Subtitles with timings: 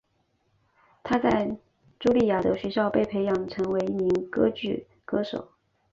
[1.03, 1.55] 她在
[1.99, 5.49] 朱利亚德学校被培养成为一名歌剧歌手。